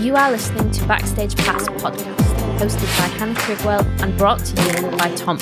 You 0.00 0.14
are 0.14 0.30
listening 0.30 0.70
to 0.70 0.86
Backstage 0.86 1.34
Pass 1.38 1.66
podcast, 1.70 2.58
hosted 2.60 2.98
by 2.98 3.08
Hannah 3.18 3.34
Trigwell 3.34 3.84
and 4.00 4.16
brought 4.16 4.38
to 4.44 4.62
you 4.62 4.96
by 4.96 5.12
Tom. 5.16 5.38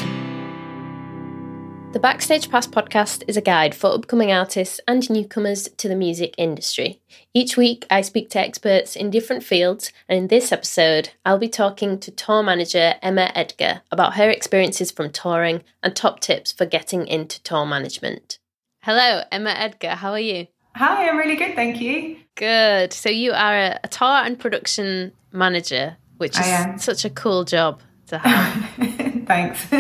The 1.93 2.01
Backstage 2.01 2.51
Pass 2.51 2.66
podcast 2.66 3.22
is 3.29 3.37
a 3.37 3.42
guide 3.42 3.74
for 3.74 3.92
upcoming 3.92 4.32
artists 4.32 4.80
and 4.88 5.11
newcomers 5.11 5.69
to 5.77 5.88
the 5.88 5.95
music 5.95 6.34
industry. 6.38 7.03
Each 7.34 7.58
week, 7.58 7.84
I 7.90 8.00
speak 8.00 8.30
to 8.30 8.38
experts 8.38 8.97
in 8.97 9.11
different 9.11 9.45
fields, 9.45 9.92
and 10.08 10.19
in 10.21 10.29
this 10.29 10.51
episode, 10.51 11.11
I'll 11.27 11.37
be 11.37 11.51
talking 11.51 11.99
to 11.99 12.11
tour 12.11 12.43
manager 12.43 12.95
Emma 13.03 13.31
Edgar 13.35 13.83
about 13.93 14.15
her 14.15 14.31
experiences 14.31 14.91
from 14.91 15.11
touring 15.11 15.65
and 15.83 15.95
top 15.95 16.20
tips 16.20 16.51
for 16.51 16.65
getting 16.65 17.07
into 17.07 17.43
tour 17.43 17.66
management. 17.66 18.38
Hello, 18.84 19.23
Emma 19.30 19.51
Edgar, 19.51 19.97
how 19.97 20.12
are 20.12 20.19
you? 20.19 20.47
Hi, 20.77 21.09
I'm 21.09 21.16
really 21.16 21.37
good, 21.37 21.55
thank 21.55 21.80
you. 21.80 22.19
Good. 22.34 22.92
So, 22.92 23.09
you 23.09 23.33
are 23.33 23.56
a, 23.56 23.80
a 23.83 23.88
tour 23.88 24.09
and 24.09 24.38
production 24.38 25.12
manager, 25.33 25.96
which 26.19 26.38
is 26.38 26.84
such 26.84 27.06
a 27.06 27.10
cool 27.10 27.45
job 27.45 27.80
to 28.09 28.19
have. 28.19 28.70
Thanks. 29.27 29.66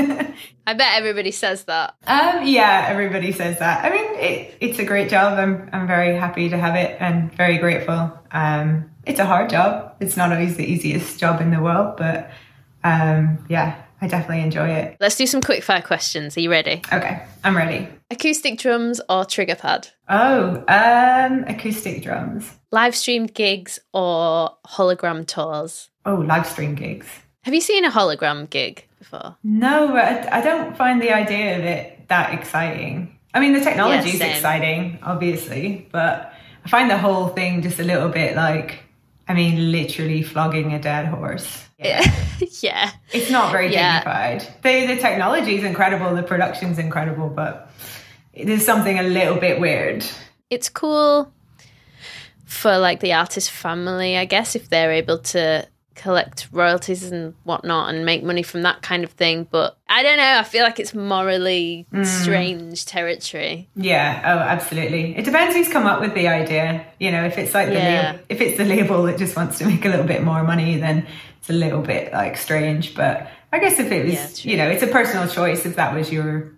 I 0.66 0.72
bet 0.72 0.94
everybody 0.96 1.32
says 1.32 1.64
that. 1.64 1.96
Um, 2.06 2.46
yeah, 2.46 2.86
everybody 2.88 3.32
says 3.32 3.58
that. 3.58 3.84
I 3.84 3.90
mean, 3.90 4.14
it, 4.14 4.54
it's 4.60 4.78
a 4.78 4.86
great 4.86 5.10
job. 5.10 5.38
I'm, 5.38 5.68
I'm 5.70 5.86
very 5.86 6.16
happy 6.16 6.48
to 6.48 6.56
have 6.56 6.74
it 6.74 6.96
and 6.98 7.30
very 7.34 7.58
grateful. 7.58 8.18
Um, 8.32 8.90
it's 9.04 9.20
a 9.20 9.26
hard 9.26 9.50
job. 9.50 9.96
It's 10.00 10.16
not 10.16 10.32
always 10.32 10.56
the 10.56 10.64
easiest 10.64 11.20
job 11.20 11.42
in 11.42 11.50
the 11.50 11.60
world, 11.60 11.98
but 11.98 12.30
um, 12.84 13.44
yeah, 13.50 13.82
I 14.00 14.08
definitely 14.08 14.42
enjoy 14.42 14.68
it. 14.68 14.96
Let's 15.00 15.16
do 15.16 15.26
some 15.26 15.40
quick 15.40 15.62
fire 15.62 15.82
questions. 15.82 16.36
Are 16.36 16.40
you 16.40 16.50
ready? 16.50 16.82
Okay, 16.92 17.22
I'm 17.42 17.56
ready. 17.56 17.88
Acoustic 18.10 18.58
drums 18.58 19.00
or 19.08 19.24
trigger 19.24 19.56
pad? 19.56 19.88
Oh, 20.08 20.64
um, 20.68 21.44
acoustic 21.44 22.02
drums. 22.02 22.50
Live 22.70 22.94
streamed 22.94 23.34
gigs 23.34 23.78
or 23.92 24.56
hologram 24.66 25.26
tours? 25.26 25.88
Oh, 26.04 26.16
live 26.16 26.46
stream 26.46 26.74
gigs. 26.74 27.06
Have 27.42 27.54
you 27.54 27.60
seen 27.60 27.84
a 27.84 27.90
hologram 27.90 28.50
gig 28.50 28.86
before? 28.98 29.36
No, 29.42 29.96
I, 29.96 30.38
I 30.38 30.40
don't 30.40 30.76
find 30.76 31.00
the 31.00 31.12
idea 31.12 31.58
of 31.58 31.64
it 31.64 32.08
that 32.08 32.34
exciting. 32.34 33.16
I 33.34 33.40
mean, 33.40 33.52
the 33.52 33.60
technology 33.60 34.10
is 34.10 34.20
yeah, 34.20 34.26
exciting, 34.26 34.98
obviously, 35.02 35.88
but 35.92 36.32
I 36.64 36.68
find 36.68 36.90
the 36.90 36.98
whole 36.98 37.28
thing 37.28 37.62
just 37.62 37.78
a 37.78 37.84
little 37.84 38.08
bit 38.08 38.34
like, 38.36 38.80
I 39.28 39.34
mean, 39.34 39.72
literally 39.72 40.22
flogging 40.22 40.72
a 40.72 40.80
dead 40.80 41.06
horse. 41.06 41.65
Yeah. 41.78 42.02
yeah. 42.60 42.90
It's 43.12 43.30
not 43.30 43.52
very 43.52 43.72
yeah. 43.72 44.00
dignified. 44.00 44.62
The, 44.62 44.94
the 44.94 45.00
technology 45.00 45.56
is 45.56 45.64
incredible, 45.64 46.14
the 46.14 46.22
production's 46.22 46.78
incredible, 46.78 47.28
but 47.28 47.70
there's 48.34 48.64
something 48.64 48.98
a 48.98 49.02
little 49.02 49.36
bit 49.36 49.60
weird. 49.60 50.04
It's 50.50 50.68
cool 50.68 51.32
for 52.44 52.78
like 52.78 53.00
the 53.00 53.12
artist 53.12 53.50
family, 53.50 54.16
I 54.16 54.24
guess, 54.24 54.54
if 54.54 54.68
they're 54.68 54.92
able 54.92 55.18
to 55.18 55.68
collect 55.96 56.48
royalties 56.52 57.10
and 57.10 57.34
whatnot 57.44 57.92
and 57.92 58.04
make 58.04 58.22
money 58.22 58.42
from 58.42 58.62
that 58.62 58.82
kind 58.82 59.02
of 59.02 59.10
thing. 59.12 59.48
But 59.50 59.76
I 59.88 60.02
don't 60.02 60.18
know. 60.18 60.38
I 60.38 60.44
feel 60.44 60.62
like 60.62 60.78
it's 60.78 60.94
morally 60.94 61.86
mm. 61.92 62.06
strange 62.06 62.84
territory. 62.84 63.68
Yeah. 63.74 64.22
Oh, 64.24 64.38
absolutely. 64.38 65.16
It 65.16 65.24
depends 65.24 65.56
who's 65.56 65.68
come 65.68 65.86
up 65.86 66.00
with 66.00 66.14
the 66.14 66.28
idea. 66.28 66.86
You 67.00 67.10
know, 67.10 67.24
if 67.24 67.38
it's 67.38 67.54
like 67.54 67.68
the 67.68 67.74
yeah. 67.74 68.12
lab- 68.12 68.20
if 68.28 68.40
it's 68.40 68.58
the 68.58 68.64
label 68.64 69.02
that 69.04 69.18
just 69.18 69.34
wants 69.34 69.58
to 69.58 69.66
make 69.66 69.84
a 69.84 69.88
little 69.88 70.06
bit 70.06 70.22
more 70.22 70.44
money, 70.44 70.78
then 70.78 71.06
it's 71.46 71.50
a 71.50 71.52
little 71.52 71.82
bit 71.82 72.12
like 72.12 72.36
strange. 72.36 72.94
But 72.94 73.28
I 73.52 73.58
guess 73.58 73.78
if 73.78 73.92
it 73.92 74.04
was, 74.04 74.44
yeah, 74.44 74.50
you 74.50 74.56
know, 74.56 74.68
it's 74.68 74.82
a 74.82 74.88
personal 74.88 75.28
choice. 75.28 75.64
If 75.64 75.76
that 75.76 75.94
was 75.94 76.12
your, 76.12 76.52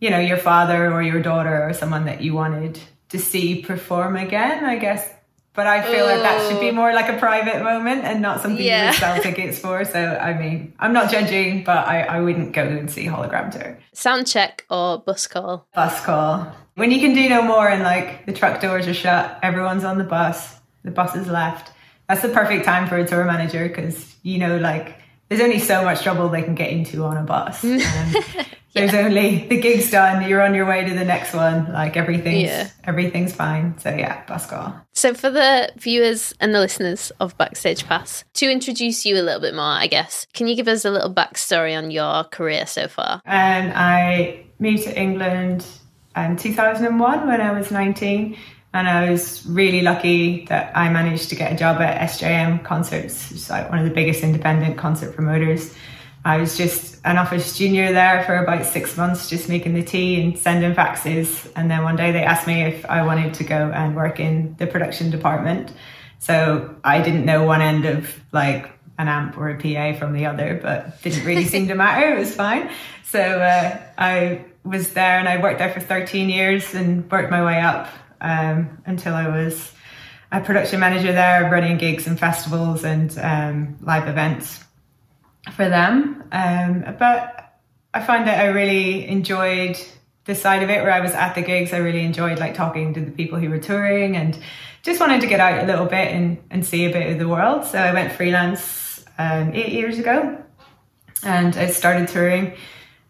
you 0.00 0.10
know, 0.10 0.18
your 0.18 0.38
father 0.38 0.92
or 0.92 1.02
your 1.02 1.20
daughter 1.20 1.68
or 1.68 1.72
someone 1.74 2.06
that 2.06 2.22
you 2.22 2.34
wanted 2.34 2.80
to 3.10 3.18
see 3.18 3.62
perform 3.62 4.16
again, 4.16 4.64
I 4.64 4.76
guess 4.76 5.08
but 5.54 5.68
I 5.68 5.82
feel 5.82 6.04
Ooh. 6.04 6.08
like 6.08 6.22
that 6.22 6.50
should 6.50 6.60
be 6.60 6.70
oh. 6.70 6.72
more 6.72 6.92
like 6.92 7.08
a 7.08 7.16
private 7.16 7.62
moment 7.62 8.02
and 8.04 8.20
not 8.20 8.40
something 8.40 8.64
yeah. 8.64 8.82
you 8.82 8.86
would 8.88 8.94
sell 8.96 9.22
tickets 9.22 9.58
for. 9.58 9.84
So, 9.84 10.00
I 10.00 10.34
mean, 10.36 10.74
I'm 10.80 10.92
not 10.92 11.12
judging, 11.12 11.62
but 11.62 11.86
I, 11.86 12.02
I 12.02 12.20
wouldn't 12.20 12.52
go 12.52 12.64
and 12.64 12.90
see 12.90 13.04
Hologram 13.04 13.52
Tour. 13.52 13.78
Sound 13.92 14.26
check 14.26 14.66
or 14.68 14.98
bus 14.98 15.28
call? 15.28 15.68
Bus 15.72 16.04
call. 16.04 16.52
When 16.74 16.90
you 16.90 16.98
can 16.98 17.14
do 17.14 17.28
no 17.28 17.42
more 17.42 17.68
and 17.68 17.84
like 17.84 18.26
the 18.26 18.32
truck 18.32 18.60
doors 18.60 18.88
are 18.88 18.94
shut, 18.94 19.38
everyone's 19.44 19.84
on 19.84 19.96
the 19.96 20.04
bus, 20.04 20.58
the 20.82 20.90
bus 20.90 21.14
is 21.14 21.28
left. 21.28 21.70
That's 22.08 22.22
the 22.22 22.28
perfect 22.28 22.64
time 22.64 22.88
for 22.88 22.96
a 22.96 23.06
tour 23.06 23.24
manager 23.24 23.66
because, 23.68 24.14
you 24.22 24.38
know, 24.38 24.58
like 24.58 24.98
there's 25.28 25.40
only 25.40 25.58
so 25.58 25.84
much 25.84 26.02
trouble 26.02 26.28
they 26.28 26.42
can 26.42 26.54
get 26.54 26.70
into 26.70 27.04
on 27.04 27.16
a 27.16 27.22
bus. 27.22 27.62
There's 28.74 28.92
yeah. 28.92 29.02
only 29.02 29.46
the 29.46 29.60
gig's 29.60 29.90
done. 29.92 30.28
You're 30.28 30.42
on 30.42 30.52
your 30.52 30.66
way 30.66 30.84
to 30.84 30.94
the 30.94 31.04
next 31.04 31.32
one. 31.32 31.72
Like 31.72 31.96
everything's 31.96 32.42
yeah. 32.42 32.68
everything's 32.82 33.32
fine. 33.32 33.78
So 33.78 33.90
yeah, 33.90 34.24
bus 34.26 34.46
call. 34.46 34.74
So 34.92 35.14
for 35.14 35.30
the 35.30 35.72
viewers 35.76 36.34
and 36.40 36.52
the 36.52 36.58
listeners 36.58 37.12
of 37.20 37.38
Backstage 37.38 37.86
Pass, 37.86 38.24
to 38.34 38.50
introduce 38.50 39.06
you 39.06 39.14
a 39.14 39.22
little 39.22 39.40
bit 39.40 39.54
more, 39.54 39.64
I 39.64 39.86
guess, 39.86 40.26
can 40.34 40.48
you 40.48 40.56
give 40.56 40.66
us 40.66 40.84
a 40.84 40.90
little 40.90 41.12
backstory 41.12 41.78
on 41.78 41.92
your 41.92 42.24
career 42.24 42.66
so 42.66 42.88
far? 42.88 43.22
And 43.24 43.68
um, 43.68 43.76
I 43.76 44.44
moved 44.58 44.82
to 44.84 45.00
England 45.00 45.64
in 46.16 46.36
2001 46.36 47.26
when 47.28 47.40
I 47.40 47.52
was 47.52 47.70
19. 47.70 48.36
And 48.74 48.88
I 48.88 49.08
was 49.08 49.46
really 49.46 49.82
lucky 49.82 50.46
that 50.46 50.76
I 50.76 50.88
managed 50.88 51.28
to 51.28 51.36
get 51.36 51.52
a 51.52 51.56
job 51.56 51.80
at 51.80 52.10
SJM 52.10 52.64
Concerts, 52.64 53.30
which 53.30 53.38
is 53.38 53.48
like 53.48 53.70
one 53.70 53.78
of 53.78 53.84
the 53.84 53.94
biggest 53.94 54.24
independent 54.24 54.76
concert 54.76 55.14
promoters. 55.14 55.72
I 56.24 56.38
was 56.38 56.56
just 56.56 57.00
an 57.04 57.16
office 57.16 57.56
junior 57.56 57.92
there 57.92 58.24
for 58.24 58.34
about 58.34 58.66
six 58.66 58.96
months, 58.96 59.30
just 59.30 59.48
making 59.48 59.74
the 59.74 59.84
tea 59.84 60.20
and 60.20 60.36
sending 60.36 60.74
faxes. 60.74 61.48
And 61.54 61.70
then 61.70 61.84
one 61.84 61.94
day 61.94 62.10
they 62.10 62.24
asked 62.24 62.48
me 62.48 62.62
if 62.62 62.84
I 62.86 63.06
wanted 63.06 63.34
to 63.34 63.44
go 63.44 63.70
and 63.70 63.94
work 63.94 64.18
in 64.18 64.56
the 64.58 64.66
production 64.66 65.08
department. 65.08 65.72
So 66.18 66.74
I 66.82 67.00
didn't 67.00 67.26
know 67.26 67.44
one 67.44 67.60
end 67.60 67.84
of 67.84 68.12
like 68.32 68.72
an 68.98 69.06
amp 69.06 69.38
or 69.38 69.50
a 69.50 69.56
PA 69.56 69.96
from 69.96 70.14
the 70.14 70.26
other, 70.26 70.58
but 70.60 71.00
didn't 71.02 71.24
really 71.24 71.44
seem 71.44 71.68
to 71.68 71.74
matter. 71.76 72.16
It 72.16 72.18
was 72.18 72.34
fine. 72.34 72.68
So 73.04 73.20
uh, 73.20 73.80
I 73.96 74.46
was 74.64 74.94
there 74.94 75.20
and 75.20 75.28
I 75.28 75.40
worked 75.40 75.60
there 75.60 75.70
for 75.70 75.80
13 75.80 76.28
years 76.28 76.74
and 76.74 77.08
worked 77.08 77.30
my 77.30 77.44
way 77.44 77.60
up 77.60 77.86
um, 78.24 78.82
until 78.86 79.14
I 79.14 79.28
was 79.28 79.72
a 80.32 80.40
production 80.40 80.80
manager 80.80 81.12
there, 81.12 81.48
running 81.50 81.76
gigs 81.76 82.06
and 82.06 82.18
festivals 82.18 82.84
and 82.84 83.16
um, 83.18 83.76
live 83.82 84.08
events 84.08 84.64
for 85.52 85.68
them. 85.68 86.24
Um, 86.32 86.96
but 86.98 87.60
I 87.92 88.02
find 88.02 88.26
that 88.26 88.40
I 88.40 88.46
really 88.46 89.06
enjoyed 89.06 89.78
the 90.24 90.34
side 90.34 90.62
of 90.62 90.70
it 90.70 90.82
where 90.82 90.90
I 90.90 91.00
was 91.00 91.12
at 91.12 91.34
the 91.34 91.42
gigs. 91.42 91.72
I 91.72 91.76
really 91.78 92.02
enjoyed 92.02 92.38
like 92.38 92.54
talking 92.54 92.94
to 92.94 93.00
the 93.00 93.10
people 93.10 93.38
who 93.38 93.50
were 93.50 93.58
touring 93.58 94.16
and 94.16 94.36
just 94.82 94.98
wanted 95.00 95.20
to 95.20 95.26
get 95.26 95.38
out 95.38 95.62
a 95.62 95.66
little 95.66 95.86
bit 95.86 96.12
and, 96.12 96.42
and 96.50 96.64
see 96.64 96.86
a 96.86 96.92
bit 96.92 97.12
of 97.12 97.18
the 97.18 97.28
world. 97.28 97.66
So 97.66 97.78
I 97.78 97.92
went 97.92 98.12
freelance 98.12 99.04
um, 99.18 99.52
eight 99.52 99.72
years 99.72 99.98
ago 99.98 100.42
and 101.22 101.56
I 101.56 101.66
started 101.66 102.08
touring. 102.08 102.54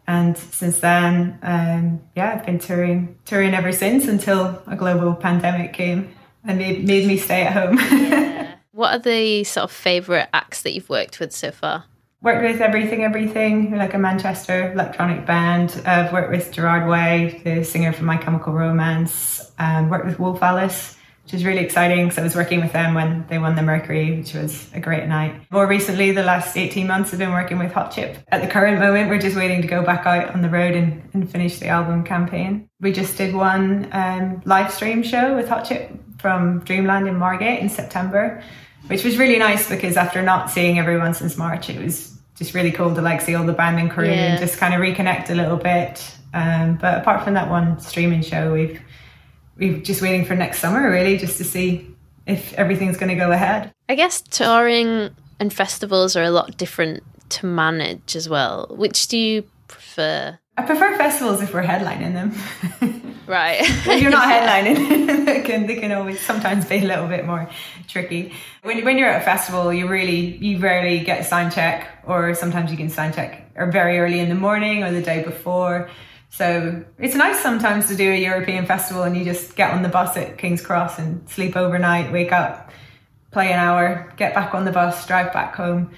And 0.06 0.36
since 0.36 0.80
then, 0.80 1.38
um, 1.42 2.02
yeah, 2.14 2.34
I've 2.34 2.46
been 2.46 2.58
touring, 2.58 3.18
touring 3.24 3.54
ever 3.54 3.72
since 3.72 4.06
until 4.06 4.62
a 4.66 4.76
global 4.76 5.14
pandemic 5.14 5.72
came 5.72 6.14
and 6.44 6.58
made, 6.58 6.86
made 6.86 7.06
me 7.06 7.16
stay 7.16 7.42
at 7.42 7.52
home. 7.52 7.78
yeah. 7.92 8.56
What 8.72 8.94
are 8.94 8.98
the 8.98 9.44
sort 9.44 9.64
of 9.64 9.72
favorite 9.72 10.28
acts 10.32 10.62
that 10.62 10.72
you've 10.72 10.88
worked 10.88 11.20
with 11.20 11.32
so 11.32 11.50
far? 11.52 11.84
worked 12.24 12.42
with 12.42 12.62
Everything 12.62 13.04
Everything, 13.04 13.76
like 13.76 13.92
a 13.92 13.98
Manchester 13.98 14.72
electronic 14.72 15.26
band. 15.26 15.80
I've 15.84 16.10
worked 16.10 16.30
with 16.30 16.50
Gerard 16.50 16.88
Way, 16.88 17.42
the 17.44 17.62
singer 17.62 17.92
from 17.92 18.06
My 18.06 18.16
Chemical 18.16 18.54
Romance, 18.54 19.52
and 19.58 19.90
worked 19.90 20.06
with 20.06 20.18
Wolf 20.18 20.42
Alice, 20.42 20.96
which 21.24 21.34
is 21.34 21.44
really 21.44 21.62
exciting 21.62 22.04
because 22.04 22.18
I 22.18 22.22
was 22.22 22.36
working 22.36 22.60
with 22.60 22.72
them 22.72 22.94
when 22.94 23.26
they 23.28 23.38
won 23.38 23.56
the 23.56 23.62
Mercury, 23.62 24.18
which 24.18 24.34
was 24.34 24.70
a 24.74 24.80
great 24.80 25.06
night. 25.08 25.40
More 25.50 25.66
recently, 25.66 26.12
the 26.12 26.22
last 26.22 26.56
18 26.56 26.86
months, 26.86 27.12
I've 27.12 27.18
been 27.18 27.32
working 27.32 27.58
with 27.58 27.72
Hot 27.72 27.90
Chip. 27.90 28.18
At 28.28 28.42
the 28.42 28.48
current 28.48 28.78
moment, 28.78 29.08
we're 29.08 29.20
just 29.20 29.36
waiting 29.36 29.62
to 29.62 29.68
go 29.68 29.82
back 29.82 30.06
out 30.06 30.34
on 30.34 30.42
the 30.42 30.50
road 30.50 30.74
and, 30.74 31.02
and 31.12 31.30
finish 31.30 31.58
the 31.58 31.68
album 31.68 32.04
campaign. 32.04 32.68
We 32.80 32.92
just 32.92 33.16
did 33.16 33.34
one 33.34 33.88
um, 33.92 34.42
live 34.44 34.72
stream 34.72 35.02
show 35.02 35.34
with 35.34 35.48
Hot 35.48 35.64
Chip 35.64 35.90
from 36.18 36.60
Dreamland 36.60 37.08
in 37.08 37.16
Margate 37.16 37.60
in 37.60 37.68
September 37.68 38.42
which 38.86 39.04
was 39.04 39.16
really 39.16 39.38
nice 39.38 39.68
because 39.68 39.96
after 39.96 40.22
not 40.22 40.50
seeing 40.50 40.78
everyone 40.78 41.14
since 41.14 41.36
March, 41.36 41.70
it 41.70 41.82
was 41.82 42.18
just 42.36 42.54
really 42.54 42.72
cool 42.72 42.94
to 42.94 43.00
like 43.00 43.20
see 43.20 43.34
all 43.34 43.46
the 43.46 43.52
band 43.52 43.78
and 43.78 43.90
crew 43.90 44.06
yeah. 44.06 44.32
and 44.32 44.40
just 44.40 44.58
kind 44.58 44.74
of 44.74 44.80
reconnect 44.80 45.30
a 45.30 45.34
little 45.34 45.56
bit. 45.56 46.04
Um, 46.34 46.76
but 46.76 46.98
apart 46.98 47.24
from 47.24 47.34
that 47.34 47.48
one 47.48 47.78
streaming 47.80 48.22
show, 48.22 48.52
we've 48.52 48.80
we've 49.56 49.82
just 49.82 50.02
waiting 50.02 50.24
for 50.24 50.34
next 50.34 50.58
summer 50.58 50.90
really 50.90 51.16
just 51.16 51.38
to 51.38 51.44
see 51.44 51.94
if 52.26 52.52
everything's 52.54 52.96
going 52.96 53.10
to 53.10 53.14
go 53.14 53.32
ahead. 53.32 53.72
I 53.88 53.94
guess 53.94 54.22
touring 54.22 55.10
and 55.38 55.52
festivals 55.52 56.16
are 56.16 56.22
a 56.22 56.30
lot 56.30 56.56
different 56.56 57.02
to 57.30 57.46
manage 57.46 58.16
as 58.16 58.28
well. 58.28 58.66
Which 58.70 59.08
do 59.08 59.18
you 59.18 59.44
prefer? 59.68 60.38
I 60.56 60.62
prefer 60.62 60.96
festivals 60.96 61.42
if 61.42 61.52
we're 61.52 61.64
headlining 61.64 62.12
them. 62.12 63.12
right. 63.26 63.60
if 63.60 64.00
you're 64.00 64.10
not 64.10 64.24
headlining, 64.32 65.26
they 65.26 65.42
can 65.42 65.66
they 65.66 65.76
can 65.76 65.90
always 65.92 66.20
sometimes 66.20 66.64
be 66.64 66.78
a 66.78 66.84
little 66.84 67.08
bit 67.08 67.26
more 67.26 67.50
tricky. 67.88 68.32
When 68.62 68.84
when 68.84 68.96
you're 68.96 69.08
at 69.08 69.22
a 69.22 69.24
festival, 69.24 69.72
you 69.72 69.88
really 69.88 70.36
you 70.36 70.58
rarely 70.58 71.00
get 71.00 71.20
a 71.20 71.24
sound 71.24 71.52
check, 71.52 71.88
or 72.06 72.34
sometimes 72.34 72.70
you 72.70 72.76
can 72.76 72.88
sign 72.88 73.12
check 73.12 73.50
or 73.56 73.70
very 73.70 73.98
early 73.98 74.20
in 74.20 74.28
the 74.28 74.34
morning 74.34 74.84
or 74.84 74.92
the 74.92 75.02
day 75.02 75.22
before. 75.22 75.90
So 76.36 76.84
it's 76.98 77.14
nice 77.14 77.38
sometimes 77.40 77.86
to 77.88 77.96
do 77.96 78.10
a 78.10 78.16
European 78.20 78.66
festival 78.66 79.04
and 79.04 79.16
you 79.16 79.24
just 79.24 79.54
get 79.54 79.70
on 79.72 79.82
the 79.82 79.88
bus 79.88 80.16
at 80.16 80.36
King's 80.36 80.60
Cross 80.60 80.98
and 80.98 81.28
sleep 81.30 81.56
overnight, 81.56 82.12
wake 82.12 82.32
up 82.32 82.72
play 83.34 83.52
an 83.52 83.58
hour, 83.58 84.10
get 84.16 84.34
back 84.34 84.54
on 84.54 84.64
the 84.64 84.72
bus, 84.72 85.06
drive 85.06 85.32
back 85.32 85.54
home. 85.54 85.90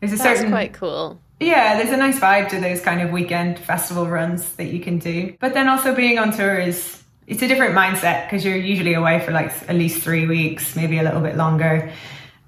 There's 0.00 0.12
a 0.12 0.16
That's 0.16 0.38
certain 0.38 0.50
quite 0.52 0.72
cool. 0.72 1.20
yeah, 1.40 1.76
there's 1.76 1.90
a 1.90 1.96
nice 1.96 2.18
vibe 2.18 2.48
to 2.50 2.60
those 2.60 2.80
kind 2.80 3.02
of 3.02 3.10
weekend 3.10 3.58
festival 3.58 4.06
runs 4.06 4.54
that 4.54 4.66
you 4.66 4.80
can 4.80 4.98
do. 4.98 5.36
But 5.40 5.52
then 5.52 5.68
also 5.68 5.94
being 5.94 6.18
on 6.18 6.32
tour 6.32 6.56
is 6.56 7.02
it's 7.26 7.42
a 7.42 7.48
different 7.48 7.74
mindset 7.74 8.26
because 8.26 8.44
you're 8.44 8.56
usually 8.56 8.94
away 8.94 9.20
for 9.20 9.32
like 9.32 9.50
at 9.68 9.74
least 9.74 10.02
three 10.02 10.26
weeks, 10.26 10.76
maybe 10.76 10.98
a 10.98 11.02
little 11.02 11.20
bit 11.20 11.36
longer. 11.36 11.92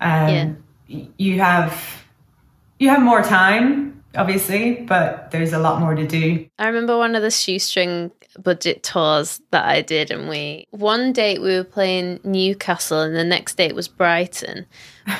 Um, 0.00 0.28
Yeah. 0.28 0.52
You 1.18 1.40
have 1.40 2.04
you 2.78 2.90
have 2.90 3.02
more 3.02 3.22
time, 3.22 3.95
obviously, 4.16 4.74
but 4.74 5.30
there's 5.30 5.52
a 5.52 5.58
lot 5.58 5.80
more 5.80 5.94
to 5.94 6.06
do. 6.06 6.46
I 6.58 6.66
remember 6.66 6.96
one 6.96 7.14
of 7.14 7.22
the 7.22 7.30
shoestring 7.30 8.10
budget 8.42 8.82
tours 8.82 9.40
that 9.50 9.64
I 9.64 9.82
did, 9.82 10.10
and 10.10 10.28
we 10.28 10.66
one 10.70 11.12
date 11.12 11.40
we 11.40 11.54
were 11.54 11.64
playing 11.64 12.20
Newcastle, 12.24 13.00
and 13.00 13.14
the 13.14 13.24
next 13.24 13.56
date 13.56 13.74
was 13.74 13.88
Brighton, 13.88 14.66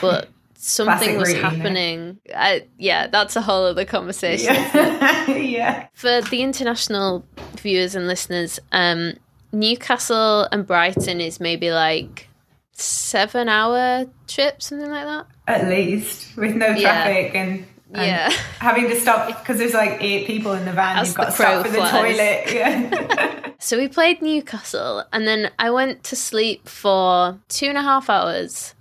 but 0.00 0.28
something 0.54 1.16
was 1.16 1.28
routine, 1.28 1.44
eh? 1.44 1.48
happening. 1.50 2.19
I, 2.34 2.66
yeah, 2.78 3.06
that's 3.06 3.37
a 3.37 3.40
whole 3.40 3.66
other 3.66 3.84
conversation. 3.84 4.54
Yeah, 4.54 5.26
yeah. 5.37 5.87
For 5.94 6.20
the 6.22 6.42
international 6.42 7.25
viewers 7.56 7.94
and 7.94 8.06
listeners, 8.06 8.58
um, 8.72 9.14
Newcastle 9.52 10.49
and 10.52 10.66
Brighton 10.66 11.20
is 11.20 11.40
maybe 11.40 11.70
like 11.70 12.28
seven 12.72 13.49
hour 13.49 14.06
trip, 14.26 14.62
something 14.62 14.90
like 14.90 15.04
that. 15.04 15.26
At 15.46 15.69
least 15.69 16.37
with 16.37 16.54
no 16.56 16.78
traffic 16.78 17.34
and. 17.34 17.50
and 17.50 17.66
Yeah. 17.94 18.31
having 18.59 18.88
to 18.88 18.99
stop 19.00 19.29
because 19.29 19.59
there's 19.59 19.75
like 19.75 20.03
eight 20.03 20.27
people 20.27 20.53
in 20.53 20.65
the 20.65 20.73
van. 20.73 20.99
As 20.99 21.09
You've 21.09 21.17
got 21.17 21.27
to 21.27 21.33
stop 21.33 21.67
for 21.67 21.73
the 21.73 21.79
flies. 21.79 21.93
toilet. 21.93 22.44
Yeah. 22.55 23.53
So 23.59 23.79
we 23.79 23.88
played 23.88 24.21
Newcastle, 24.21 25.05
and 25.12 25.27
then 25.27 25.50
I 25.59 25.71
went 25.71 26.05
to 26.05 26.17
sleep 26.17 26.69
for 26.69 27.38
two 27.49 27.67
and 27.67 27.79
a 27.79 27.83
half 27.83 28.11
hours, 28.11 28.75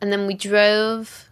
and 0.00 0.10
then 0.12 0.26
we 0.26 0.34
drove. 0.34 1.28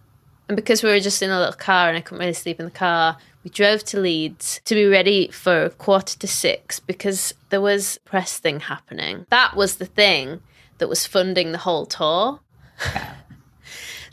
And 0.49 0.57
because 0.57 0.83
we 0.83 0.91
were 0.91 1.01
just 1.01 1.23
in 1.23 1.31
a 1.31 1.39
little 1.39 1.55
car 1.55 1.89
and 1.89 1.97
I 1.97 2.01
couldn't 2.01 2.19
really 2.21 2.33
sleep 2.35 2.59
in 2.61 2.67
the 2.67 2.71
car, 2.71 3.17
we 3.43 3.51
drove 3.51 3.85
to 3.85 3.99
Leeds 4.01 4.61
to 4.67 4.75
be 4.75 4.87
ready 4.87 5.29
for 5.29 5.71
quarter 5.71 6.19
to 6.19 6.29
six 6.29 6.79
because 6.79 7.33
there 7.49 7.61
was 7.61 7.97
a 8.05 8.09
press 8.09 8.39
thing 8.39 8.61
happening. 8.61 9.25
That 9.31 9.57
was 9.57 9.77
the 9.77 9.87
thing 9.87 10.41
that 10.79 10.89
was 10.89 11.07
funding 11.07 11.53
the 11.53 11.59
whole 11.59 11.87
tour. 11.87 12.41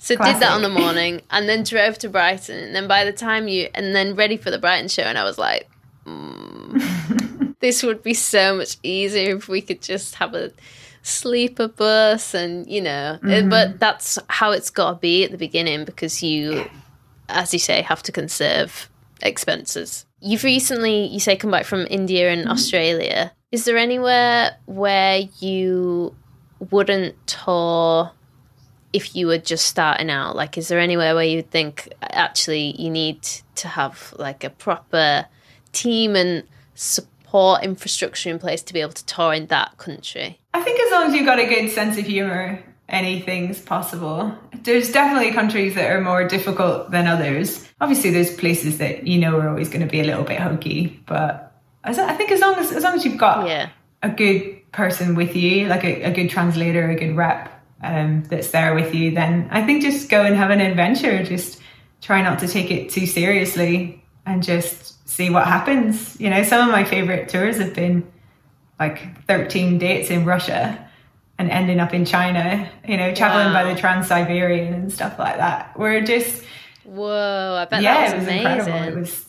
So 0.01 0.15
did 0.15 0.39
that 0.39 0.53
on 0.53 0.61
the 0.61 0.69
morning 0.69 1.21
and 1.29 1.49
then 1.49 1.63
drove 1.63 1.97
to 1.99 2.09
Brighton. 2.09 2.57
And 2.57 2.73
then 2.73 2.87
by 2.87 3.03
the 3.03 3.11
time 3.11 3.49
you, 3.49 3.67
and 3.75 3.93
then 3.93 4.15
ready 4.15 4.37
for 4.37 4.49
the 4.49 4.57
Brighton 4.57 4.87
show, 4.87 5.03
and 5.03 5.17
I 5.17 5.23
was 5.23 5.37
like, 5.37 5.69
"Mm, 6.05 7.55
this 7.59 7.83
would 7.83 8.01
be 8.01 8.13
so 8.13 8.55
much 8.55 8.77
easier 8.81 9.35
if 9.35 9.49
we 9.49 9.61
could 9.61 9.81
just 9.81 10.15
have 10.15 10.33
a 10.33 10.51
sleeper 11.03 11.67
bus 11.67 12.33
and, 12.33 12.65
you 12.69 12.81
know, 12.81 13.19
uh, 13.21 13.41
but 13.43 13.77
that's 13.79 14.17
how 14.29 14.51
it's 14.51 14.69
got 14.69 14.91
to 14.91 14.97
be 14.99 15.25
at 15.25 15.31
the 15.31 15.37
beginning 15.37 15.83
because 15.83 16.23
you, 16.23 16.65
as 17.27 17.51
you 17.51 17.59
say, 17.59 17.81
have 17.81 18.01
to 18.03 18.13
conserve 18.13 18.89
expenses. 19.21 20.05
You've 20.21 20.45
recently, 20.45 21.07
you 21.07 21.19
say, 21.19 21.35
come 21.35 21.51
back 21.51 21.65
from 21.65 21.85
India 21.89 22.31
and 22.31 22.47
Australia. 22.47 23.33
Is 23.51 23.65
there 23.65 23.77
anywhere 23.77 24.55
where 24.65 25.23
you 25.39 26.15
wouldn't 26.71 27.15
tour 27.27 28.11
if 28.93 29.15
you 29.15 29.27
were 29.27 29.37
just 29.37 29.65
starting 29.67 30.09
out? 30.09 30.35
Like, 30.35 30.57
is 30.57 30.67
there 30.67 30.79
anywhere 30.79 31.15
where 31.15 31.23
you 31.23 31.41
think 31.41 31.93
actually 32.01 32.79
you 32.81 32.89
need 32.89 33.21
to 33.55 33.67
have 33.67 34.13
like 34.17 34.43
a 34.43 34.49
proper 34.49 35.25
team 35.73 36.15
and 36.15 36.43
support 36.75 37.63
infrastructure 37.63 38.29
in 38.29 38.39
place 38.39 38.61
to 38.63 38.73
be 38.73 38.81
able 38.81 38.93
to 38.93 39.05
tour 39.05 39.33
in 39.33 39.45
that 39.47 39.77
country? 39.77 40.39
I 40.53 40.61
think 40.61 40.79
as 40.79 40.91
long 40.91 41.03
as 41.07 41.13
you've 41.13 41.25
got 41.25 41.39
a 41.39 41.45
good 41.45 41.69
sense 41.69 41.97
of 41.97 42.05
humour, 42.05 42.63
anything's 42.87 43.59
possible. 43.61 44.33
There's 44.63 44.91
definitely 44.91 45.31
countries 45.31 45.75
that 45.75 45.91
are 45.91 46.01
more 46.01 46.27
difficult 46.27 46.91
than 46.91 47.05
others. 47.07 47.67
Obviously, 47.79 48.09
there's 48.09 48.35
places 48.35 48.79
that 48.79 49.05
you 49.07 49.19
know 49.19 49.37
are 49.39 49.49
always 49.49 49.69
going 49.69 49.81
to 49.81 49.87
be 49.87 49.99
a 49.99 50.03
little 50.03 50.23
bit 50.23 50.39
hokey, 50.39 50.99
but 51.05 51.45
I 51.83 51.93
think 52.15 52.31
as 52.31 52.41
long 52.41 52.55
as 52.55 52.71
as 52.71 52.83
long 52.83 52.95
as 52.95 53.05
you've 53.05 53.17
got 53.17 53.47
Yeah. 53.47 53.69
a 54.03 54.09
good 54.09 54.71
person 54.71 55.15
with 55.15 55.35
you, 55.35 55.67
like 55.67 55.83
a, 55.83 56.03
a 56.03 56.11
good 56.11 56.29
translator, 56.29 56.89
a 56.89 56.95
good 56.95 57.15
rep 57.15 57.49
um, 57.81 58.23
that's 58.23 58.51
there 58.51 58.73
with 58.75 58.93
you, 58.93 59.11
then 59.11 59.47
I 59.51 59.63
think 59.65 59.81
just 59.81 60.09
go 60.09 60.23
and 60.23 60.35
have 60.35 60.49
an 60.49 60.61
adventure. 60.61 61.23
Just 61.23 61.59
try 62.01 62.21
not 62.21 62.39
to 62.39 62.47
take 62.47 62.71
it 62.71 62.89
too 62.89 63.05
seriously 63.05 64.03
and 64.25 64.43
just 64.43 65.07
see 65.07 65.29
what 65.29 65.45
happens. 65.47 66.19
You 66.19 66.29
know, 66.29 66.43
some 66.43 66.67
of 66.67 66.71
my 66.71 66.83
favorite 66.83 67.29
tours 67.29 67.57
have 67.57 67.73
been 67.73 68.09
like 68.79 69.25
13 69.25 69.77
dates 69.77 70.09
in 70.09 70.25
Russia 70.25 70.87
and 71.37 71.49
ending 71.49 71.79
up 71.79 71.93
in 71.93 72.05
China, 72.05 72.69
you 72.87 72.97
know, 72.97 73.13
traveling 73.13 73.53
by 73.53 73.73
the 73.73 73.79
Trans 73.79 74.07
Siberian 74.07 74.73
and 74.73 74.91
stuff 74.91 75.17
like 75.17 75.37
that. 75.37 75.77
We're 75.77 76.01
just 76.01 76.43
Whoa, 76.83 77.55
I 77.59 77.65
bet 77.65 77.81
yeah, 77.81 77.93
that 77.93 78.01
it 78.01 78.17
was, 78.17 78.25
was 78.25 78.27
amazing. 78.27 78.47
incredible. 78.47 78.97
It 78.97 78.99
was, 78.99 79.25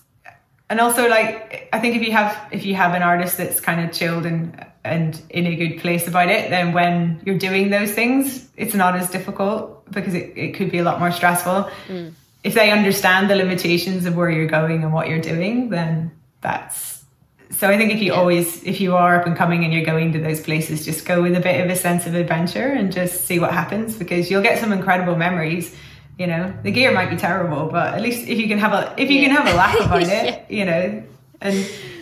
and 0.71 0.81
also 0.81 1.09
like 1.09 1.69
I 1.73 1.81
think 1.81 1.97
if 1.97 2.03
you 2.03 2.13
have 2.13 2.49
if 2.53 2.65
you 2.65 2.75
have 2.77 2.95
an 2.95 3.03
artist 3.03 3.37
that's 3.37 3.61
kind 3.61 3.81
of 3.85 3.93
chilled 3.93 4.25
and 4.25 4.65
and 4.85 5.21
in 5.29 5.47
a 5.47 5.57
good 5.57 5.81
place 5.81 6.09
about 6.09 6.31
it, 6.31 6.49
then 6.49 6.73
when 6.73 7.21
you're 7.27 7.37
doing 7.37 7.69
those 7.69 7.91
things, 7.91 8.49
it's 8.57 8.75
not 8.75 8.97
as 8.97 9.11
difficult 9.11 9.85
because 9.91 10.15
it, 10.15 10.33
it 10.37 10.55
could 10.55 10.71
be 10.71 10.79
a 10.79 10.85
lot 10.85 10.99
more 10.99 11.13
stressful. 11.13 11.69
Mm. 11.89 12.15
If 12.45 12.55
they 12.55 12.71
understand 12.71 13.29
the 13.29 13.37
limitations 13.37 14.07
of 14.07 14.17
where 14.17 14.31
you're 14.31 14.47
going 14.47 14.83
and 14.83 14.95
what 14.95 15.09
you're 15.09 15.21
doing, 15.21 15.69
then 15.69 16.13
that's 16.41 17.05
so 17.51 17.69
I 17.69 17.77
think 17.77 17.93
if 17.93 18.01
you 18.01 18.15
always 18.15 18.63
if 18.63 18.81
you 18.81 18.95
are 18.95 19.21
up 19.21 19.27
and 19.27 19.37
coming 19.37 19.65
and 19.65 19.73
you're 19.73 19.85
going 19.85 20.13
to 20.13 20.21
those 20.21 20.41
places, 20.41 20.85
just 20.85 21.05
go 21.05 21.21
with 21.21 21.37
a 21.37 21.41
bit 21.41 21.65
of 21.65 21.69
a 21.69 21.77
sense 21.77 22.07
of 22.07 22.15
adventure 22.15 22.69
and 22.69 22.93
just 22.93 23.27
see 23.27 23.41
what 23.41 23.53
happens 23.53 23.97
because 23.97 24.31
you'll 24.31 24.43
get 24.43 24.61
some 24.61 24.73
incredible 24.73 25.17
memories. 25.17 25.75
You 26.21 26.27
know, 26.27 26.53
the 26.63 26.71
gear 26.71 26.93
might 26.93 27.09
be 27.09 27.17
terrible, 27.17 27.71
but 27.71 27.95
at 27.95 28.03
least 28.03 28.29
if 28.29 28.37
you 28.39 28.47
can 28.47 28.59
have 28.59 28.75
a 28.75 28.95
if 28.99 29.11
you 29.11 29.23
can 29.23 29.31
have 29.31 29.47
a 29.49 29.57
laugh 29.57 29.81
about 29.81 30.03
it, 30.21 30.45
you 30.51 30.67
know, 30.67 31.03
and 31.41 31.57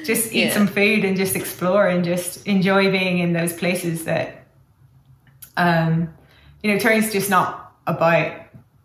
just 0.05 0.33
eat 0.33 0.47
Yeah. 0.47 0.55
some 0.55 0.67
food 0.67 1.05
and 1.05 1.17
just 1.17 1.37
explore 1.37 1.87
and 1.87 2.05
just 2.05 2.45
enjoy 2.45 2.91
being 2.91 3.19
in 3.19 3.33
those 3.33 3.53
places 3.53 4.07
that 4.07 4.45
um 5.57 6.13
you 6.65 6.73
know, 6.73 6.79
touring's 6.81 7.13
just 7.13 7.31
not 7.31 7.73
about 7.87 8.33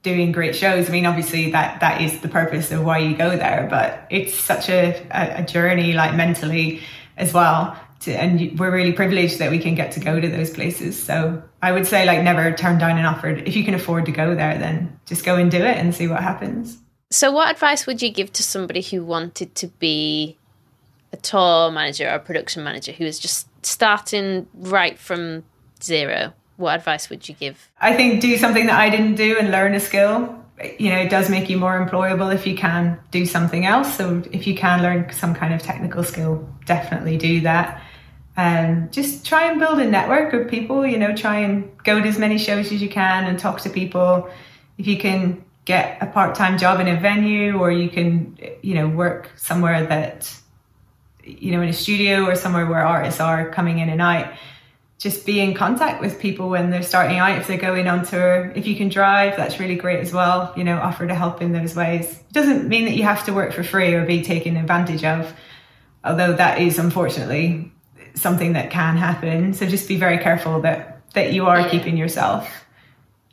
doing 0.03 0.31
great 0.31 0.55
shows. 0.55 0.87
I 0.87 0.91
mean, 0.91 1.07
obviously 1.07 1.49
that 1.51 1.79
that 1.79 2.01
is 2.01 2.19
the 2.19 2.27
purpose 2.27 2.71
of 2.71 2.85
why 2.85 2.99
you 2.99 3.17
go 3.17 3.31
there, 3.35 3.65
but 3.71 4.05
it's 4.11 4.35
such 4.35 4.69
a, 4.69 4.93
a, 5.09 5.41
a 5.41 5.43
journey, 5.43 5.93
like 5.93 6.13
mentally 6.13 6.81
as 7.17 7.33
well. 7.33 7.75
To, 8.03 8.11
and 8.11 8.59
we're 8.59 8.71
really 8.71 8.91
privileged 8.91 9.39
that 9.39 9.51
we 9.51 9.59
can 9.59 9.75
get 9.75 9.93
to 9.93 9.99
go 9.99 10.19
to 10.19 10.27
those 10.27 10.49
places. 10.49 11.01
So 11.01 11.41
I 11.61 11.71
would 11.71 11.87
say, 11.87 12.05
like, 12.05 12.21
never 12.21 12.51
turn 12.51 12.77
down 12.77 12.97
an 12.97 13.05
offer. 13.05 13.29
If 13.29 13.55
you 13.55 13.63
can 13.63 13.73
afford 13.73 14.05
to 14.07 14.11
go 14.11 14.35
there, 14.35 14.57
then 14.57 14.99
just 15.05 15.23
go 15.23 15.35
and 15.35 15.49
do 15.49 15.57
it 15.57 15.77
and 15.77 15.95
see 15.95 16.07
what 16.07 16.21
happens. 16.21 16.77
So, 17.13 17.31
what 17.31 17.51
advice 17.51 17.85
would 17.85 18.01
you 18.01 18.09
give 18.09 18.33
to 18.33 18.43
somebody 18.43 18.81
who 18.81 19.03
wanted 19.03 19.53
to 19.55 19.67
be 19.67 20.37
a 21.11 21.17
tour 21.17 21.71
manager 21.71 22.09
or 22.09 22.15
a 22.15 22.19
production 22.19 22.63
manager 22.63 22.91
who 22.91 23.05
is 23.05 23.19
just 23.19 23.47
starting 23.63 24.47
right 24.55 24.97
from 24.97 25.43
zero? 25.81 26.33
What 26.57 26.79
advice 26.79 27.09
would 27.09 27.29
you 27.29 27.35
give? 27.35 27.69
I 27.79 27.93
think 27.93 28.19
do 28.19 28.35
something 28.37 28.65
that 28.65 28.79
I 28.79 28.89
didn't 28.89 29.15
do 29.15 29.37
and 29.39 29.51
learn 29.51 29.75
a 29.75 29.79
skill. 29.79 30.43
You 30.79 30.89
know, 30.89 30.97
it 30.97 31.09
does 31.09 31.29
make 31.29 31.49
you 31.49 31.57
more 31.57 31.83
employable 31.83 32.33
if 32.33 32.47
you 32.47 32.55
can 32.55 32.99
do 33.11 33.25
something 33.25 33.65
else. 33.65 33.95
So 33.95 34.23
if 34.31 34.47
you 34.47 34.55
can 34.55 34.81
learn 34.81 35.11
some 35.11 35.35
kind 35.35 35.53
of 35.53 35.61
technical 35.61 36.03
skill, 36.03 36.49
definitely 36.65 37.17
do 37.17 37.41
that. 37.41 37.81
And 38.35 38.91
just 38.91 39.25
try 39.25 39.49
and 39.49 39.59
build 39.59 39.79
a 39.79 39.85
network 39.85 40.33
of 40.33 40.47
people. 40.47 40.85
You 40.85 40.97
know, 40.97 41.15
try 41.15 41.39
and 41.39 41.69
go 41.83 42.01
to 42.01 42.07
as 42.07 42.17
many 42.17 42.37
shows 42.37 42.71
as 42.71 42.81
you 42.81 42.89
can 42.89 43.25
and 43.25 43.37
talk 43.37 43.61
to 43.61 43.69
people. 43.69 44.29
If 44.77 44.87
you 44.87 44.97
can 44.97 45.43
get 45.65 46.01
a 46.01 46.07
part-time 46.07 46.57
job 46.57 46.79
in 46.79 46.87
a 46.87 46.99
venue, 46.99 47.57
or 47.57 47.71
you 47.71 47.89
can, 47.89 48.37
you 48.61 48.73
know, 48.73 48.89
work 48.89 49.31
somewhere 49.37 49.85
that, 49.85 50.35
you 51.23 51.51
know, 51.51 51.61
in 51.61 51.69
a 51.69 51.73
studio 51.73 52.25
or 52.25 52.35
somewhere 52.35 52.65
where 52.65 52.85
artists 52.85 53.21
are 53.21 53.49
coming 53.49 53.79
in 53.79 53.89
and 53.89 54.01
out 54.01 54.33
just 55.03 55.25
be 55.25 55.41
in 55.41 55.53
contact 55.53 55.99
with 55.99 56.17
people 56.17 56.47
when 56.47 56.69
they're 56.69 56.81
starting 56.81 57.17
out 57.17 57.37
if 57.37 57.45
they're 57.45 57.57
going 57.57 57.89
on 57.89 58.05
tour 58.05 58.53
if 58.55 58.65
you 58.65 58.73
can 58.73 58.87
drive 58.87 59.35
that's 59.35 59.59
really 59.59 59.75
great 59.75 59.99
as 59.99 60.13
well 60.13 60.53
you 60.55 60.63
know 60.63 60.77
offer 60.77 61.05
to 61.05 61.13
help 61.13 61.41
in 61.41 61.51
those 61.51 61.75
ways 61.75 62.09
it 62.11 62.31
doesn't 62.31 62.69
mean 62.69 62.85
that 62.85 62.95
you 62.95 63.03
have 63.03 63.25
to 63.25 63.33
work 63.33 63.51
for 63.51 63.63
free 63.63 63.93
or 63.93 64.05
be 64.05 64.23
taken 64.23 64.55
advantage 64.55 65.03
of 65.03 65.33
although 66.05 66.31
that 66.31 66.61
is 66.61 66.79
unfortunately 66.79 67.69
something 68.15 68.53
that 68.53 68.69
can 68.69 68.97
happen. 68.97 69.53
So 69.53 69.65
just 69.65 69.87
be 69.87 69.97
very 69.97 70.17
careful 70.17 70.61
that 70.61 71.01
that 71.13 71.33
you 71.33 71.45
are 71.45 71.69
keeping 71.69 71.95
yourself 71.97 72.49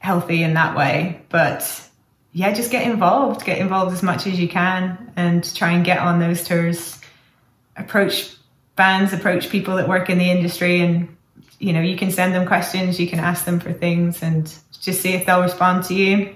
healthy 0.01 0.43
in 0.43 0.55
that 0.55 0.77
way. 0.77 1.23
But 1.29 1.89
yeah 2.33 2.53
just 2.53 2.71
get 2.71 2.87
involved. 2.87 3.45
Get 3.45 3.59
involved 3.59 3.93
as 3.93 4.03
much 4.03 4.27
as 4.27 4.39
you 4.39 4.49
can 4.49 5.13
and 5.17 5.55
try 5.55 5.73
and 5.73 5.85
get 5.85 5.99
on 5.99 6.21
those 6.21 6.45
tours. 6.45 6.99
Approach 7.77 8.37
bands 8.77 9.13
approach 9.13 9.51
people 9.51 9.77
that 9.77 9.89
work 9.89 10.09
in 10.09 10.19
the 10.19 10.31
industry 10.31 10.81
and 10.81 11.15
you 11.59 11.73
know 11.73 11.83
you 11.83 11.97
can 11.99 12.11
send 12.11 12.35
them 12.35 12.47
questions 12.47 12.99
you 12.99 13.07
can 13.07 13.19
ask 13.19 13.45
them 13.45 13.61
for 13.61 13.75
things 13.75 14.23
and 14.23 14.55
just 14.81 15.03
see 15.03 15.13
if 15.13 15.27
they'll 15.27 15.43
respond 15.43 15.85
to 15.85 15.93
you 15.95 16.35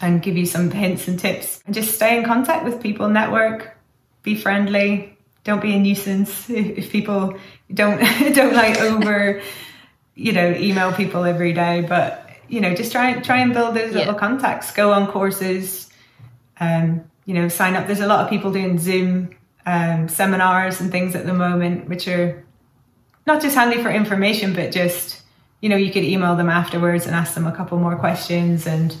and 0.00 0.22
give 0.22 0.36
you 0.36 0.46
some 0.46 0.70
hints 0.70 1.08
and 1.08 1.18
tips. 1.18 1.62
And 1.64 1.74
just 1.74 1.94
stay 1.94 2.18
in 2.18 2.24
contact 2.24 2.64
with 2.64 2.82
people 2.82 3.08
network 3.08 3.76
be 4.22 4.36
friendly 4.36 5.16
don't 5.44 5.60
be 5.60 5.74
a 5.74 5.78
nuisance 5.78 6.48
if, 6.50 6.90
people 6.90 7.36
don't 7.72 7.98
don't 8.34 8.54
like 8.54 8.80
over 8.80 9.40
you 10.14 10.32
know 10.32 10.52
email 10.52 10.92
people 10.92 11.24
every 11.24 11.52
day 11.52 11.84
but 11.88 12.22
you 12.48 12.60
know, 12.60 12.74
just 12.74 12.92
try 12.92 13.14
try 13.20 13.38
and 13.38 13.54
build 13.54 13.74
those 13.74 13.92
Yeah. 13.92 14.00
little 14.00 14.14
contacts. 14.14 14.72
Go 14.72 14.92
on 14.92 15.06
courses. 15.06 15.88
Um, 16.60 17.04
you 17.24 17.32
know, 17.32 17.48
sign 17.48 17.74
up. 17.76 17.86
There's 17.86 18.00
a 18.00 18.06
lot 18.06 18.20
of 18.24 18.28
people 18.28 18.52
doing 18.52 18.78
Zoom 18.78 19.30
um, 19.64 20.06
seminars 20.08 20.78
and 20.78 20.92
things 20.92 21.14
at 21.14 21.24
the 21.24 21.32
moment, 21.32 21.88
which 21.88 22.06
are 22.08 22.44
not 23.26 23.40
just 23.40 23.56
handy 23.56 23.82
for 23.82 23.90
information, 23.90 24.52
but 24.52 24.70
just 24.70 25.22
you 25.62 25.70
know, 25.70 25.76
you 25.76 25.90
could 25.90 26.04
email 26.04 26.36
them 26.36 26.50
afterwards 26.50 27.06
and 27.06 27.14
ask 27.16 27.32
them 27.32 27.46
a 27.46 27.52
couple 27.52 27.78
more 27.78 27.96
questions 27.96 28.66
and 28.66 28.94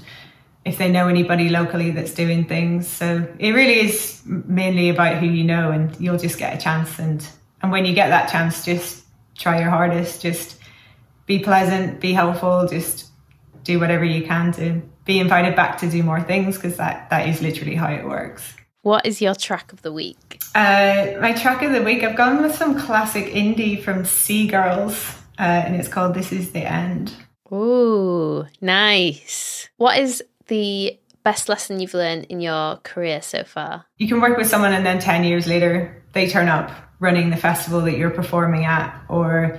if 0.64 0.78
they 0.78 0.90
know 0.90 1.08
anybody 1.08 1.48
locally 1.48 1.90
that's 1.90 2.14
doing 2.14 2.44
things. 2.44 2.86
So 2.86 3.26
it 3.38 3.50
really 3.50 3.80
is 3.80 4.22
mainly 4.24 4.88
about 4.88 5.16
who 5.16 5.26
you 5.26 5.44
know, 5.44 5.70
and 5.70 5.98
you'll 6.00 6.18
just 6.18 6.38
get 6.38 6.56
a 6.56 6.60
chance. 6.60 6.98
And 6.98 7.26
and 7.62 7.72
when 7.72 7.84
you 7.84 7.94
get 7.94 8.08
that 8.08 8.30
chance, 8.30 8.64
just 8.64 9.04
try 9.36 9.60
your 9.60 9.70
hardest. 9.70 10.22
Just 10.22 10.58
be 11.26 11.38
pleasant, 11.38 12.00
be 12.00 12.12
helpful. 12.12 12.66
Just 12.68 13.06
do 13.64 13.78
whatever 13.78 14.04
you 14.04 14.24
can 14.26 14.52
to 14.52 14.82
be 15.04 15.18
invited 15.18 15.56
back 15.56 15.78
to 15.78 15.90
do 15.90 16.02
more 16.02 16.20
things 16.20 16.56
because 16.56 16.76
that 16.76 17.10
that 17.10 17.28
is 17.28 17.42
literally 17.42 17.74
how 17.74 17.90
it 17.90 18.04
works. 18.04 18.54
What 18.82 19.06
is 19.06 19.22
your 19.22 19.34
track 19.34 19.72
of 19.72 19.82
the 19.82 19.92
week? 19.92 20.40
Uh, 20.54 21.12
my 21.20 21.32
track 21.32 21.62
of 21.62 21.72
the 21.72 21.82
week, 21.82 22.02
I've 22.02 22.16
gone 22.16 22.42
with 22.42 22.54
some 22.54 22.78
classic 22.78 23.26
indie 23.26 23.80
from 23.80 24.04
Sea 24.04 24.48
Girls, 24.48 24.94
uh, 25.38 25.42
and 25.42 25.76
it's 25.76 25.88
called 25.88 26.14
"This 26.14 26.32
Is 26.32 26.50
the 26.52 26.60
End." 26.60 27.12
Ooh, 27.52 28.46
nice. 28.60 29.68
What 29.76 29.98
is 29.98 30.22
the 30.48 30.98
best 31.22 31.48
lesson 31.48 31.78
you've 31.80 31.94
learned 31.94 32.24
in 32.24 32.40
your 32.40 32.76
career 32.78 33.22
so 33.22 33.44
far? 33.44 33.84
you 33.98 34.08
can 34.08 34.20
work 34.20 34.36
with 34.36 34.46
someone 34.46 34.72
and 34.72 34.84
then 34.84 34.98
10 34.98 35.24
years 35.24 35.46
later 35.46 36.02
they 36.12 36.28
turn 36.28 36.48
up 36.48 36.70
running 36.98 37.30
the 37.30 37.36
festival 37.36 37.80
that 37.82 37.96
you're 37.96 38.10
performing 38.10 38.64
at 38.64 38.96
or 39.08 39.58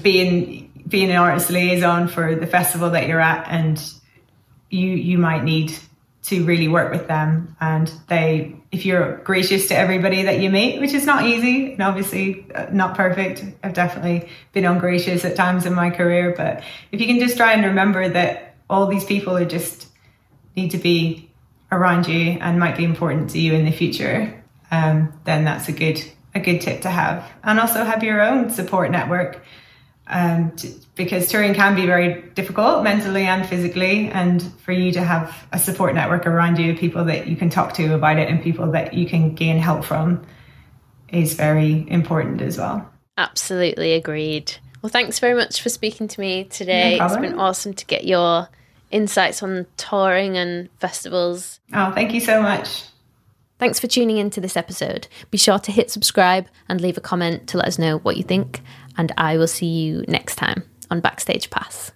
being 0.00 0.70
being 0.88 1.10
an 1.10 1.16
artist 1.16 1.50
liaison 1.50 2.08
for 2.08 2.34
the 2.34 2.46
festival 2.46 2.90
that 2.90 3.06
you're 3.06 3.20
at 3.20 3.46
and 3.48 3.92
you 4.70 4.88
you 4.88 5.18
might 5.18 5.44
need 5.44 5.72
to 6.22 6.44
really 6.44 6.68
work 6.68 6.92
with 6.92 7.08
them 7.08 7.56
and 7.60 7.92
they 8.08 8.56
if 8.70 8.86
you're 8.86 9.16
gracious 9.18 9.68
to 9.68 9.76
everybody 9.76 10.22
that 10.22 10.40
you 10.40 10.50
meet 10.50 10.80
which 10.80 10.92
is 10.92 11.04
not 11.04 11.26
easy 11.26 11.72
and 11.72 11.82
obviously 11.82 12.46
uh, 12.54 12.66
not 12.72 12.96
perfect 12.96 13.44
i've 13.64 13.74
definitely 13.74 14.28
been 14.52 14.64
ungracious 14.64 15.24
at 15.24 15.34
times 15.34 15.66
in 15.66 15.74
my 15.74 15.90
career 15.90 16.32
but 16.36 16.62
if 16.92 17.00
you 17.00 17.06
can 17.06 17.18
just 17.18 17.36
try 17.36 17.52
and 17.52 17.64
remember 17.64 18.08
that 18.08 18.51
all 18.72 18.86
these 18.86 19.04
people 19.04 19.36
who 19.36 19.44
just 19.44 19.88
need 20.56 20.70
to 20.70 20.78
be 20.78 21.30
around 21.70 22.06
you 22.08 22.38
and 22.40 22.58
might 22.58 22.76
be 22.76 22.84
important 22.84 23.30
to 23.30 23.38
you 23.38 23.52
in 23.52 23.64
the 23.64 23.70
future, 23.70 24.42
um, 24.70 25.12
then 25.24 25.44
that's 25.44 25.68
a 25.68 25.72
good 25.72 26.02
a 26.34 26.40
good 26.40 26.60
tip 26.62 26.80
to 26.82 26.88
have. 26.88 27.30
And 27.44 27.60
also 27.60 27.84
have 27.84 28.02
your 28.02 28.22
own 28.22 28.48
support 28.48 28.90
network, 28.90 29.42
um, 30.06 30.52
t- 30.52 30.74
because 30.94 31.28
touring 31.28 31.52
can 31.52 31.74
be 31.74 31.84
very 31.84 32.22
difficult 32.30 32.82
mentally 32.82 33.24
and 33.24 33.46
physically. 33.46 34.08
And 34.08 34.42
for 34.60 34.72
you 34.72 34.92
to 34.92 35.02
have 35.02 35.36
a 35.52 35.58
support 35.58 35.94
network 35.94 36.26
around 36.26 36.58
you, 36.58 36.74
people 36.74 37.04
that 37.04 37.26
you 37.26 37.36
can 37.36 37.50
talk 37.50 37.74
to 37.74 37.94
about 37.94 38.18
it, 38.18 38.30
and 38.30 38.42
people 38.42 38.72
that 38.72 38.94
you 38.94 39.06
can 39.06 39.34
gain 39.34 39.58
help 39.58 39.84
from, 39.84 40.24
is 41.08 41.34
very 41.34 41.86
important 41.90 42.40
as 42.40 42.56
well. 42.56 42.90
Absolutely 43.18 43.92
agreed. 43.92 44.54
Well, 44.80 44.90
thanks 44.90 45.18
very 45.18 45.34
much 45.34 45.60
for 45.60 45.68
speaking 45.68 46.08
to 46.08 46.20
me 46.20 46.44
today. 46.44 46.98
No 46.98 47.04
it's 47.04 47.16
been 47.16 47.38
awesome 47.38 47.74
to 47.74 47.84
get 47.84 48.04
your 48.04 48.48
insights 48.92 49.42
on 49.42 49.66
touring 49.76 50.36
and 50.36 50.68
festivals. 50.78 51.60
Oh, 51.72 51.92
thank 51.92 52.12
you 52.12 52.20
so 52.20 52.40
much. 52.40 52.84
Thanks 53.58 53.78
for 53.78 53.86
tuning 53.86 54.18
into 54.18 54.40
this 54.40 54.56
episode. 54.56 55.06
Be 55.30 55.38
sure 55.38 55.58
to 55.60 55.72
hit 55.72 55.90
subscribe 55.90 56.48
and 56.68 56.80
leave 56.80 56.98
a 56.98 57.00
comment 57.00 57.46
to 57.48 57.58
let 57.58 57.68
us 57.68 57.78
know 57.78 57.98
what 57.98 58.16
you 58.16 58.24
think. 58.24 58.60
And 58.96 59.12
I 59.16 59.36
will 59.36 59.46
see 59.46 59.66
you 59.66 60.04
next 60.08 60.36
time 60.36 60.64
on 60.90 61.00
Backstage 61.00 61.48
Pass. 61.48 61.92